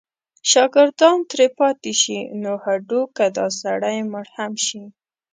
[0.51, 4.83] شاګردان ترې پاتې شي نو هډو که دا سړی مړ هم شي.